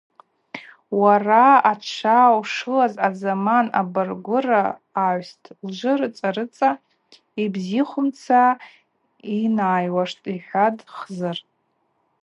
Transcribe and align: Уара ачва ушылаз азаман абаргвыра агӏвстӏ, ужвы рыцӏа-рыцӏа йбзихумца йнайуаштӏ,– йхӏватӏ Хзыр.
Уара 1.01 1.47
ачва 1.71 2.19
ушылаз 2.39 2.93
азаман 3.07 3.67
абаргвыра 3.79 4.63
агӏвстӏ, 5.05 5.45
ужвы 5.65 5.93
рыцӏа-рыцӏа 5.99 6.69
йбзихумца 7.43 8.41
йнайуаштӏ,– 9.37 10.27
йхӏватӏ 10.35 10.81
Хзыр. 10.97 11.37